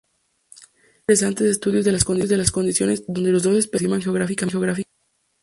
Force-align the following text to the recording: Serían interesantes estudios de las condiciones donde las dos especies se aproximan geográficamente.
Serían 0.01 1.01
interesantes 1.05 1.45
estudios 1.47 1.85
de 1.85 1.91
las 2.37 2.51
condiciones 2.55 3.03
donde 3.07 3.31
las 3.33 3.43
dos 3.43 3.53
especies 3.53 3.81
se 3.81 3.85
aproximan 3.85 4.01
geográficamente. 4.01 4.85